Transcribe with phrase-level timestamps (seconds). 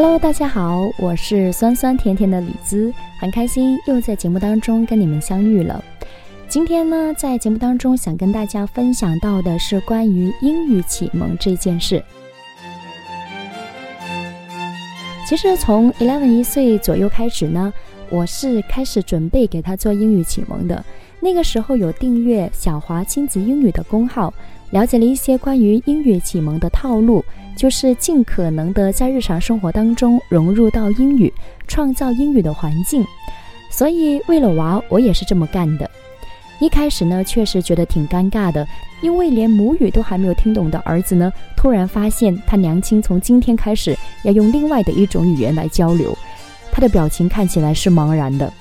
[0.00, 5.82] Hello，大家好，我是酸酸甜甜的李子，很开心又在节目当中跟你们相遇了。
[6.46, 12.00] 今天呢，在节目当中想跟大家分享到的是关于英语启蒙这件事。
[15.26, 17.74] 其实从 Eleven 一岁左右开始呢，
[18.08, 20.84] 我是开始准备给他做英语启蒙的。
[21.18, 24.32] 那个时候有订阅小华亲子英语的公号，
[24.70, 27.24] 了解了一些关于英语启蒙的套路，
[27.56, 31.32] 就是尽可能的在日常生活当中融入到英语，
[31.66, 33.04] 创造英语的环境。
[33.70, 35.90] 所以为了娃，我也是这么干的。
[36.60, 38.66] 一开始呢，确实觉得挺尴尬的，
[39.00, 46.16] 因为连母语都还没有听懂的儿子呢，突然发现他娘亲从今天开始要用另外的一种语言来交流，
[46.72, 48.52] 他的表情看起来是茫然的。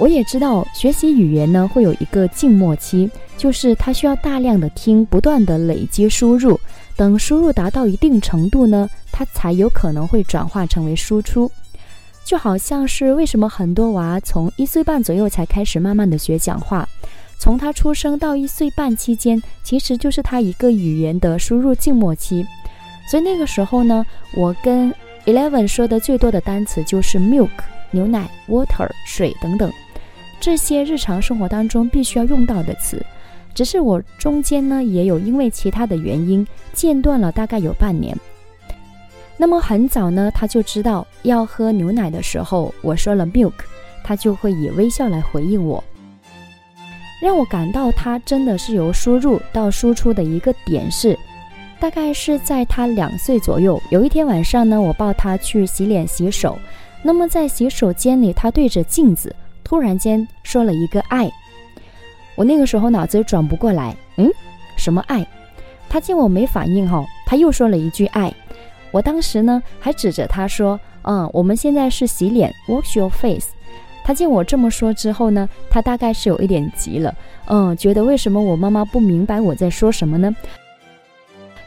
[0.00, 6.58] 我也知道，学习语言呢会有一个静默期，就是他需要大量的听，不断的累积输入，
[6.96, 11.52] 等输入达到一定程度呢，他才有可能会转化成为输出。
[12.24, 16.88] 就好像是为什么很多娃从一岁半左右才开始慢慢的学讲话，
[17.38, 22.46] 从他出生到一岁半期间，其实就是他一个语言的输入静默期。
[23.10, 24.90] 所以那个时候呢，我跟
[25.26, 27.50] Eleven 说的最多的单词就是 milk
[27.90, 29.70] 牛奶、water 水等等。
[30.40, 33.04] 这些日常生活当中必须要用到的词，
[33.54, 38.16] 只是我中间呢也有因为其他的原因间断了大概有半年。
[39.36, 43.52] 那么很早呢，他就知道要喝牛奶的时候，我说了 milk，
[44.02, 45.82] 他就会以微笑来回应我，
[47.22, 51.18] 让我感到他真的是由输入到输出的一个点是，
[51.78, 53.80] 大概是在他两岁左右。
[53.90, 56.58] 有一天晚上呢，我抱他去洗脸洗手，
[57.02, 59.34] 那么在洗手间里，他对着镜子。
[59.70, 61.30] 突然间说了一个爱，
[62.34, 64.28] 我那个时候脑子转不过来，嗯，
[64.76, 65.24] 什么爱？
[65.88, 68.34] 他见我没反应哈，他又说了一句爱。
[68.90, 73.50] 我当时呢还指着他说，嗯，我们现在是洗脸，wash your face。
[74.02, 77.14] 他见我这么说之后呢，他大概是有一点急了，
[77.46, 80.34] 嗯，觉得为什么我妈妈不明白我在说什么呢？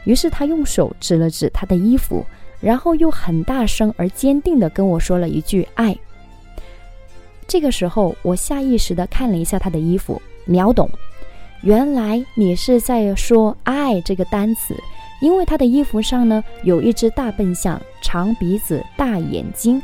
[0.04, 2.22] 于是他用手指了指他的衣服，
[2.60, 5.96] 然后又很大声而坚定地跟我说了一句爱。
[7.46, 10.88] 这个时候，我下意识地看了一下他的衣服，秒懂，
[11.62, 14.74] 原来你是在说“爱”这个单词，
[15.20, 19.80] 因为他的衣服上呢有一只大笨象，长鼻子，大眼睛，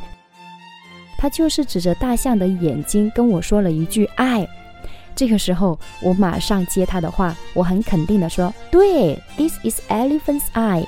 [1.17, 4.47] 他就是指着大象的眼睛跟我说了一句“爱”。
[5.15, 10.85] 这个时候，我马上接他的话，我很肯定地说：“对，This is elephant's eye。”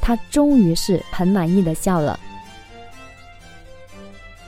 [0.00, 2.18] 他终于是很满意的笑了。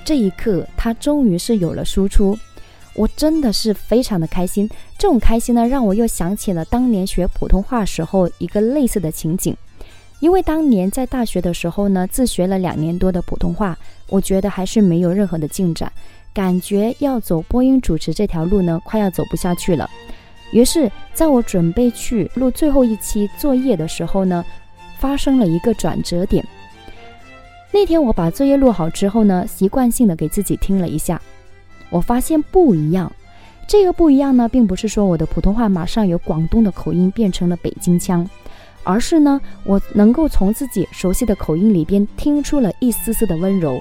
[0.04, 2.38] 这一刻，他终于是有了输出，
[2.94, 4.68] 我真的是非常的开心。
[4.98, 9.56] 这种开心呢，让我又想起了当年学普通话时候一个类似的情景。
[10.20, 13.76] 因为当年在大学的时候呢，自学了两年多的普通话，
[14.08, 15.90] 我觉得还是没有任何的进展，
[16.32, 19.90] 感觉要走播音主持这条路呢，快要走不下去了。
[20.52, 24.44] 于是，在我准备去录最后一期作业的时候呢，
[24.98, 26.46] 发生了一个转折点。
[27.72, 31.20] 那天我把作业录好之后呢，习惯性的给自己听了一下，
[31.88, 33.10] 我发现不一样。
[33.66, 38.28] 这个不一样呢，并不是说我的普通话马上由广东的口音变成了北京腔，
[38.84, 43.80] 而是呢，我能够从自己熟悉的口音里边听出了一丝丝的温柔，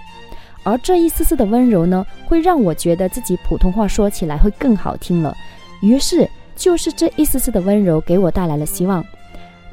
[0.63, 5.35] 而这一丝丝的温柔呢，会让我觉得自己普通话说起来会更好听了。
[5.81, 9.03] 于是，就是这一丝丝的温柔给我带来了希望。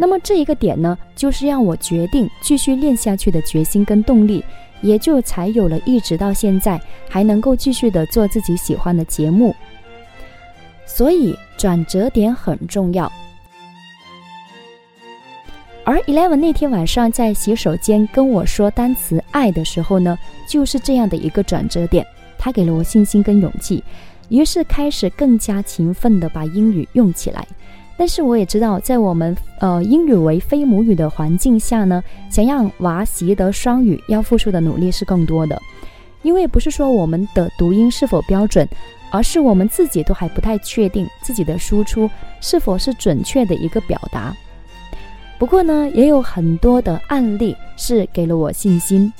[0.00, 4.44] 那么这一个点呢，就是让我决定继续练下去的决心跟动力，
[4.80, 9.54] 也就才有了一直到现在还能够继续的做自己喜欢的节目。
[10.86, 13.12] 所以转折点很重要。
[15.84, 20.16] 而 Eleven 那天晚上在洗手间跟我说单词“爱”的时候呢，
[20.46, 22.06] 就是这样的一个转折点，
[22.38, 23.82] 他给了我信心跟勇气，
[24.28, 27.46] 于是开始更加勤奋的把英语用起来。
[27.98, 35.60] 但是我也知道，在我们呃英语为非母语的环境下呢，想让娃习得双语，要付出的努力是更多的。
[36.22, 38.68] 因为不是说我们的读音是否标准，
[39.10, 42.08] 而是我们自己都还不太确定自己的输出
[42.40, 44.32] 是否是准确的一个表达。
[45.36, 49.12] 不过呢，也有很多的案例是给了我信心。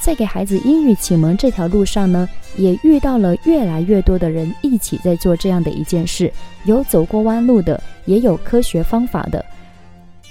[0.00, 6.32] 在给孩子英语启蒙这条路上呢，也遇到了越来越多的人一起在做这样的一件事，
[6.64, 9.44] 有走过弯路的，也有科学方法的。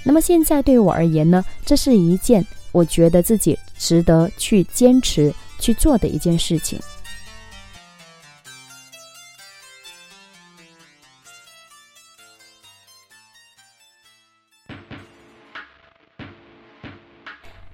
[0.02, 6.78] 那么现在对我而言呢，这是一件我觉得自己值得去坚持去做的一件事情。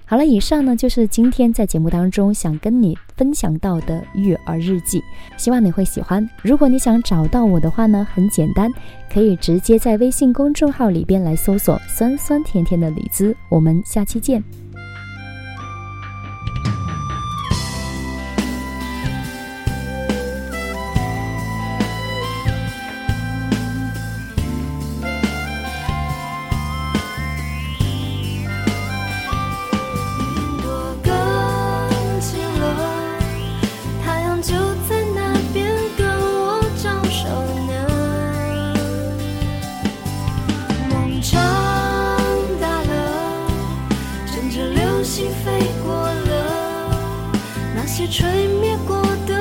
[0.09, 5.03] 好了，以上呢就是今天在节目当中想跟你分享到的育儿日记，
[5.37, 6.25] 希望你会喜欢。
[6.43, 8.71] 如果你想找到我的话呢，很简单，
[9.13, 13.37] 可以直接在微信公众号里边来搜索“酸酸甜甜的李子”。
[13.51, 14.66] 我们下期见。
[45.17, 45.51] 心飞
[45.83, 47.33] 过了
[47.75, 48.29] 那些吹
[48.61, 49.36] 灭过的。